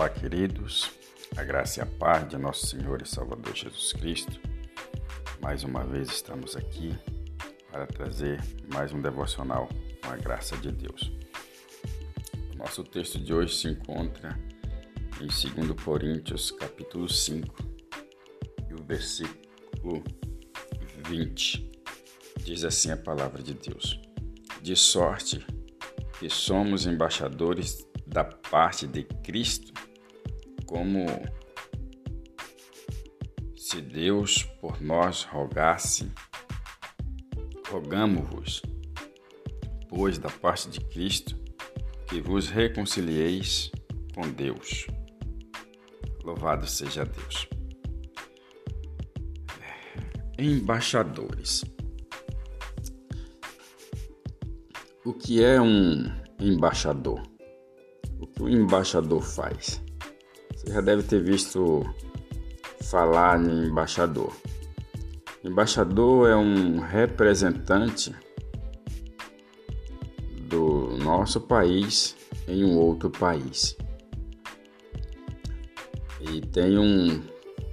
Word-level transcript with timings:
Olá, 0.00 0.08
queridos. 0.08 0.90
A 1.36 1.44
graça 1.44 1.78
e 1.78 1.82
a 1.82 1.86
paz 1.86 2.26
de 2.26 2.38
nosso 2.38 2.66
Senhor 2.66 3.02
e 3.02 3.06
Salvador 3.06 3.54
Jesus 3.54 3.92
Cristo. 3.92 4.40
Mais 5.42 5.62
uma 5.62 5.84
vez 5.84 6.08
estamos 6.08 6.56
aqui 6.56 6.96
para 7.70 7.86
trazer 7.86 8.40
mais 8.72 8.94
um 8.94 9.02
devocional 9.02 9.68
com 10.02 10.10
a 10.10 10.16
graça 10.16 10.56
de 10.56 10.72
Deus. 10.72 11.12
Nosso 12.56 12.82
texto 12.82 13.18
de 13.18 13.34
hoje 13.34 13.54
se 13.54 13.68
encontra 13.68 14.40
em 15.20 15.26
2 15.26 15.82
Coríntios, 15.84 16.50
capítulo 16.50 17.06
5, 17.06 17.54
e 18.70 18.72
o 18.72 18.82
versículo 18.82 20.02
20. 21.08 21.72
Diz 22.38 22.64
assim 22.64 22.90
a 22.90 22.96
palavra 22.96 23.42
de 23.42 23.52
Deus: 23.52 24.00
De 24.62 24.74
sorte 24.74 25.46
que 26.18 26.30
somos 26.30 26.86
embaixadores 26.86 27.86
da 28.06 28.24
parte 28.24 28.86
de 28.86 29.04
Cristo, 29.04 29.89
como 30.70 31.04
se 33.56 33.80
Deus 33.80 34.44
por 34.60 34.80
nós 34.80 35.24
rogasse, 35.24 36.08
rogamo-vos, 37.68 38.62
pois 39.88 40.16
da 40.16 40.30
parte 40.30 40.70
de 40.70 40.80
Cristo, 40.80 41.36
que 42.06 42.20
vos 42.20 42.48
reconcilieis 42.48 43.72
com 44.14 44.30
Deus. 44.30 44.86
Louvado 46.22 46.68
seja 46.68 47.04
Deus. 47.04 47.48
Embaixadores. 50.38 51.64
O 55.04 55.12
que 55.12 55.42
é 55.42 55.60
um 55.60 56.04
embaixador? 56.38 57.22
O 58.20 58.26
que 58.28 58.42
o 58.44 58.48
embaixador 58.48 59.22
faz? 59.22 59.82
Já 60.72 60.80
deve 60.80 61.02
ter 61.02 61.20
visto 61.20 61.82
falar 62.82 63.44
em 63.44 63.66
embaixador. 63.66 64.32
Embaixador 65.42 66.28
é 66.28 66.36
um 66.36 66.78
representante 66.78 68.14
do 70.42 70.96
nosso 71.02 71.40
país 71.40 72.16
em 72.46 72.64
um 72.64 72.78
outro 72.78 73.10
país. 73.10 73.76
E 76.20 76.40
tem 76.40 76.78
um 76.78 77.20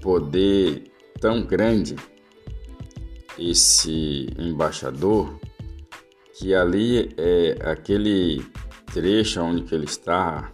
poder 0.00 0.90
tão 1.20 1.44
grande 1.44 1.96
esse 3.38 4.26
embaixador 4.38 5.38
que 6.38 6.54
ali 6.54 7.10
é 7.18 7.58
aquele 7.70 8.42
trecho 8.94 9.42
onde 9.42 9.74
ele 9.74 9.84
está 9.84 10.50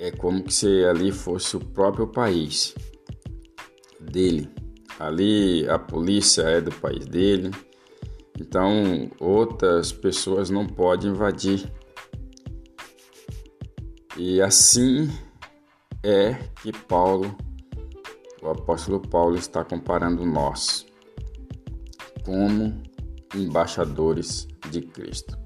é 0.00 0.10
como 0.10 0.42
que 0.42 0.52
se 0.52 0.82
ali 0.86 1.12
fosse 1.12 1.58
o 1.58 1.60
próprio 1.60 2.06
país 2.06 2.74
dele. 4.00 4.50
Ali 4.98 5.68
a 5.68 5.78
polícia 5.78 6.42
é 6.42 6.60
do 6.60 6.72
país 6.72 7.06
dele, 7.06 7.50
então 8.38 9.10
outras 9.20 9.92
pessoas 9.92 10.48
não 10.48 10.66
podem 10.66 11.10
invadir. 11.10 11.70
E 14.16 14.40
assim 14.40 15.10
é 16.02 16.32
que 16.62 16.72
Paulo, 16.72 17.36
o 18.42 18.48
apóstolo 18.48 19.00
Paulo, 19.00 19.36
está 19.36 19.62
comparando 19.62 20.24
nós 20.24 20.86
como 22.24 22.82
embaixadores 23.34 24.48
de 24.70 24.80
Cristo. 24.80 25.38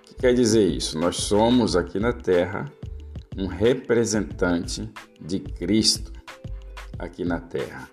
O 0.00 0.04
que 0.06 0.14
quer 0.14 0.34
dizer 0.34 0.66
isso? 0.66 0.98
Nós 0.98 1.16
somos 1.16 1.76
aqui 1.76 1.98
na 1.98 2.12
terra 2.12 2.70
um 3.36 3.46
representante 3.46 4.90
de 5.20 5.40
Cristo 5.40 6.12
aqui 6.98 7.24
na 7.24 7.40
terra. 7.40 7.88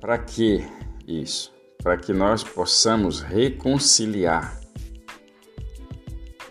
Para 0.00 0.18
que 0.18 0.64
isso? 1.06 1.52
Para 1.82 1.96
que 1.96 2.12
nós 2.12 2.42
possamos 2.42 3.20
reconciliar. 3.20 4.60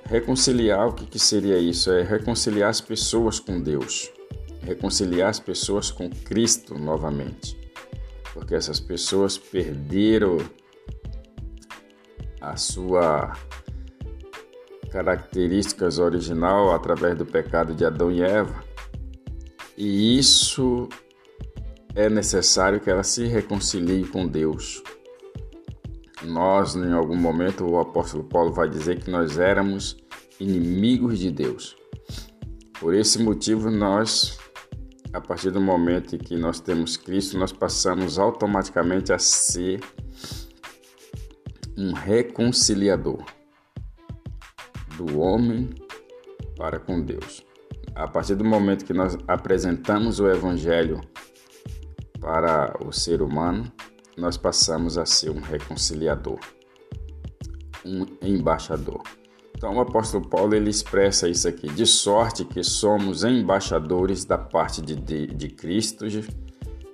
Reconciliar, 0.06 0.88
o 0.88 0.94
que, 0.94 1.06
que 1.06 1.20
seria 1.20 1.58
isso? 1.58 1.92
É 1.92 2.04
reconciliar 2.04 2.70
as 2.70 2.80
pessoas 2.80 3.40
com 3.40 3.60
Deus, 3.60 4.12
reconciliar 4.62 5.30
as 5.30 5.40
pessoas 5.40 5.90
com 5.90 6.10
Cristo 6.10 6.78
novamente 6.78 7.66
porque 8.36 8.54
essas 8.54 8.82
pessoas 8.82 9.38
perderam 9.38 10.38
a 12.42 12.58
sua 12.58 13.34
características 14.96 16.00
original 16.00 16.74
através 16.74 17.18
do 17.18 17.26
pecado 17.26 17.74
de 17.74 17.84
Adão 17.84 18.10
e 18.10 18.22
Eva. 18.24 18.64
E 19.78 20.18
isso 20.18 20.88
é 21.94 22.10
necessário 22.10 22.80
que 22.80 22.90
ela 22.90 23.04
se 23.04 23.26
reconcilie 23.26 24.08
com 24.08 24.26
Deus. 24.26 24.82
Nós, 26.24 26.78
em 26.78 26.94
algum 26.94 27.18
momento, 27.18 27.66
o 27.66 27.78
apóstolo 27.78 28.24
Paulo 28.24 28.54
vai 28.54 28.70
dizer 28.70 29.04
que 29.04 29.12
nós 29.12 29.38
éramos 29.38 29.98
inimigos 30.40 31.20
de 31.20 31.30
Deus. 31.30 31.76
Por 32.80 32.94
esse 32.94 33.22
motivo, 33.22 33.70
nós 33.70 34.38
a 35.12 35.20
partir 35.20 35.52
do 35.52 35.60
momento 35.60 36.16
em 36.16 36.20
que 36.20 36.38
nós 36.38 36.62
temos 36.62 36.96
Cristo, 36.96 37.38
nós 37.38 37.52
passamos 37.52 38.18
automaticamente 38.18 39.12
a 39.12 39.20
ser 39.20 39.82
um 41.78 41.94
reconciliador 41.94 43.35
do 44.98 45.20
homem 45.20 45.70
para 46.58 46.80
com 46.80 47.02
Deus. 47.02 47.46
A 47.94 48.08
partir 48.08 48.36
do 48.36 48.44
momento 48.44 48.86
que 48.86 48.94
nós 48.94 49.18
apresentamos 49.28 50.20
o 50.20 50.28
Evangelho 50.28 51.02
para 52.20 52.76
o 52.86 52.92
ser 52.92 53.22
humano, 53.22 53.72
nós 54.18 54.38
passamos 54.38 54.98
a 54.98 55.06
ser 55.06 55.30
um 55.30 55.40
reconciliador, 55.40 56.40
um 57.86 58.06
embaixador. 58.22 59.04
Então 59.56 59.76
o 59.76 59.80
apóstolo 59.80 60.28
Paulo 60.28 60.54
ele 60.54 60.70
expressa 60.70 61.30
isso 61.30 61.48
aqui, 61.48 61.68
de 61.68 61.86
sorte 61.86 62.44
que 62.44 62.64
somos 62.64 63.24
embaixadores 63.24 64.26
da 64.26 64.38
parte 64.38 64.82
de, 64.82 64.96
de, 64.96 65.28
de 65.28 65.50
Cristo, 65.50 66.06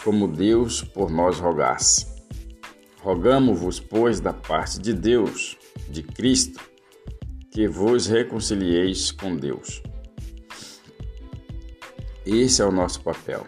como 0.04 0.28
Deus 0.28 0.84
por 0.84 1.10
nós 1.10 1.40
rogasse. 1.40 2.06
Rogamo-vos, 3.02 3.80
pois, 3.80 4.20
da 4.20 4.32
parte 4.32 4.80
de 4.80 4.94
Deus, 4.94 5.58
de 5.90 6.04
Cristo, 6.04 6.71
que 7.52 7.68
vos 7.68 8.08
reconcilieis 8.08 9.12
com 9.12 9.36
Deus. 9.36 9.84
Esse 12.26 12.62
é 12.62 12.66
o 12.66 12.72
nosso 12.72 13.02
papel, 13.02 13.46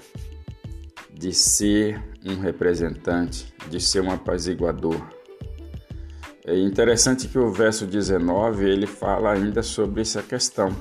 de 1.13 1.33
ser 1.33 2.03
um 2.25 2.39
representante, 2.39 3.53
de 3.69 3.79
ser 3.79 4.01
um 4.01 4.11
apaziguador, 4.11 5.01
é 6.45 6.59
interessante 6.59 7.29
que 7.29 7.39
o 7.39 7.49
verso 7.49 7.85
19 7.85 8.69
ele 8.69 8.85
fala 8.85 9.31
ainda 9.31 9.63
sobre 9.63 10.01
essa 10.01 10.21
questão. 10.21 10.75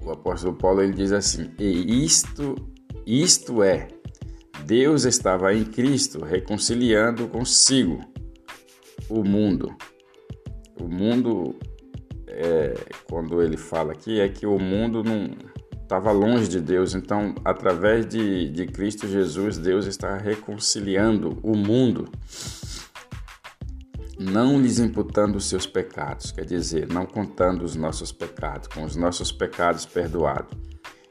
O 0.00 0.12
apóstolo 0.12 0.54
Paulo 0.54 0.80
ele 0.80 0.92
diz 0.92 1.10
assim: 1.10 1.50
"E 1.58 2.04
isto 2.04 2.54
isto 3.04 3.64
é 3.64 3.88
Deus 4.64 5.04
estava 5.04 5.52
em 5.52 5.64
Cristo 5.64 6.24
reconciliando 6.24 7.26
consigo 7.26 7.98
o 9.08 9.24
mundo. 9.24 9.74
O 10.80 10.86
mundo 10.86 11.56
é, 12.34 12.74
quando 13.08 13.42
ele 13.42 13.56
fala 13.56 13.92
aqui 13.92 14.20
é 14.20 14.28
que 14.28 14.46
o 14.46 14.58
mundo 14.58 15.02
não 15.02 15.30
estava 15.82 16.10
longe 16.10 16.48
de 16.48 16.60
Deus, 16.60 16.94
então 16.94 17.34
através 17.44 18.06
de, 18.06 18.48
de 18.50 18.66
Cristo 18.66 19.06
Jesus 19.06 19.58
Deus 19.58 19.86
está 19.86 20.16
reconciliando 20.16 21.38
o 21.42 21.56
mundo 21.56 22.08
não 24.22 24.60
lhes 24.60 24.78
imputando 24.78 25.36
os 25.36 25.46
seus 25.46 25.66
pecados, 25.66 26.30
quer 26.30 26.44
dizer, 26.44 26.86
não 26.88 27.04
contando 27.04 27.62
os 27.62 27.74
nossos 27.74 28.12
pecados, 28.12 28.68
com 28.68 28.84
os 28.84 28.94
nossos 28.94 29.32
pecados 29.32 29.84
perdoados, 29.84 30.56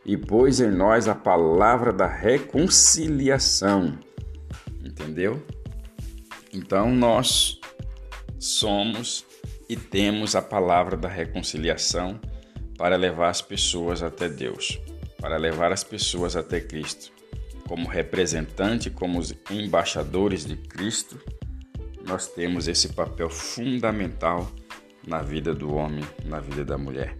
e 0.06 0.16
pôs 0.16 0.60
em 0.60 0.72
nós 0.72 1.08
a 1.08 1.16
palavra 1.16 1.92
da 1.92 2.08
reconciliação. 2.08 4.00
Entendeu? 4.84 5.44
Então 6.54 6.94
nós 6.94 7.60
somos 8.40 9.26
e 9.72 9.76
temos 9.78 10.36
a 10.36 10.42
palavra 10.42 10.98
da 10.98 11.08
reconciliação 11.08 12.20
para 12.78 12.98
levar 12.98 13.30
as 13.30 13.42
pessoas 13.42 14.04
até 14.04 14.28
Deus, 14.28 14.78
para 15.18 15.38
levar 15.38 15.72
as 15.72 15.82
pessoas 15.82 16.36
até 16.36 16.60
Cristo. 16.60 17.14
Como 17.70 17.88
representante, 17.88 18.90
como 18.90 19.22
embaixadores 19.50 20.46
de 20.46 20.58
Cristo, 20.58 21.18
nós 22.06 22.28
temos 22.28 22.68
esse 22.68 22.90
papel 22.90 23.30
fundamental 23.30 24.52
na 25.08 25.22
vida 25.22 25.54
do 25.54 25.74
homem, 25.74 26.04
na 26.26 26.42
vida 26.42 26.66
da 26.66 26.78
mulher, 26.78 27.16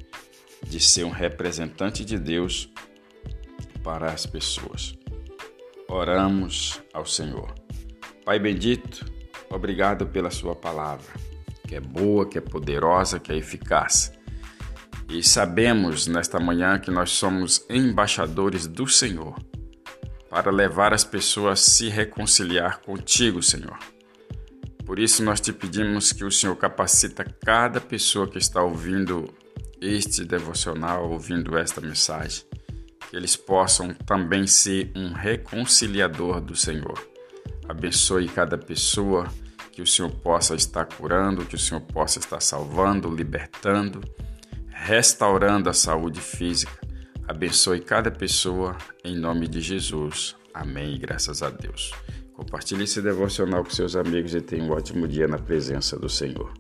de 0.68 0.78
ser 0.78 1.06
um 1.06 1.10
representante 1.10 2.04
de 2.04 2.20
Deus 2.20 2.70
para 3.82 4.12
as 4.12 4.26
pessoas. 4.26 4.94
Oramos 5.88 6.82
ao 6.92 7.06
Senhor. 7.06 7.56
Pai 8.26 8.40
bendito, 8.40 9.10
obrigado 9.50 10.06
pela 10.06 10.30
Sua 10.30 10.54
palavra, 10.54 11.31
que 11.72 11.78
é 11.78 11.80
boa, 11.80 12.28
que 12.28 12.38
é 12.38 12.42
poderosa, 12.42 13.18
que 13.18 13.32
é 13.32 13.38
eficaz. 13.38 14.12
E 15.08 15.24
sabemos 15.24 16.06
nesta 16.06 16.38
manhã 16.38 16.78
que 16.78 16.92
nós 16.92 17.12
somos 17.12 17.66
embaixadores 17.70 18.68
do 18.68 18.86
Senhor 18.86 19.42
para 20.30 20.52
levar 20.52 20.94
as 20.94 21.06
pessoas 21.06 21.62
a 21.62 21.64
se 21.64 21.88
reconciliar 21.88 22.82
contigo, 22.82 23.42
Senhor. 23.42 23.80
Por 24.86 25.00
isso 25.00 25.24
nós 25.24 25.40
te 25.40 25.54
pedimos 25.54 26.12
que 26.12 26.26
o 26.26 26.32
Senhor 26.32 26.58
capacita 26.58 27.24
cada 27.24 27.80
pessoa 27.80 28.28
que 28.28 28.38
está 28.38 28.62
ouvindo 28.62 29.34
este 29.80 30.26
devocional, 30.26 31.10
ouvindo 31.10 31.58
esta 31.58 31.80
mensagem, 31.80 32.44
que 33.10 33.16
eles 33.16 33.38
possam 33.38 33.94
também 33.94 34.46
ser 34.46 34.92
um 34.94 35.14
reconciliador 35.14 36.42
do 36.42 36.54
Senhor. 36.54 37.02
Abençoe 37.70 38.28
cada 38.28 38.58
pessoa, 38.58 39.32
que 39.72 39.82
o 39.82 39.88
Senhor 39.88 40.12
possa 40.12 40.56
estar 40.56 40.86
curando, 40.86 41.46
que 41.46 41.56
o 41.56 41.60
Senhor 41.60 41.82
possa 41.82 42.20
estar 42.20 42.42
salvando, 42.42 43.10
libertando, 43.10 44.02
restaurando 44.68 45.70
a 45.70 45.74
saúde 45.74 46.20
física 46.20 46.82
Abençoe 47.32 47.80
cada 47.80 48.12
pessoa 48.12 48.78
em 49.06 49.16
nome 49.16 49.48
de 49.48 49.62
Jesus. 49.62 50.36
Amém. 50.54 51.00
Graças 51.00 51.42
a 51.42 51.50
Deus. 51.50 51.94
Compartilhe 52.34 52.84
esse 52.84 53.02
devocional 53.02 53.64
com 53.64 53.70
seus 53.70 53.96
amigos 53.96 54.36
e 54.36 54.42
tenha 54.42 54.66
um 54.66 54.72
ótimo 54.72 55.08
dia 55.08 55.30
na 55.30 55.38
presença 55.38 55.98
do 55.98 56.10
Senhor. 56.10 56.52